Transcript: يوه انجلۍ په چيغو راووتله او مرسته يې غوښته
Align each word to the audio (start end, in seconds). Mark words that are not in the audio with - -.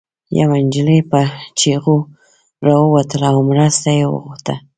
يوه 0.37 0.55
انجلۍ 0.61 0.99
په 1.11 1.19
چيغو 1.59 1.97
راووتله 2.67 3.27
او 3.33 3.39
مرسته 3.49 3.89
يې 3.97 4.05
غوښته 4.13 4.55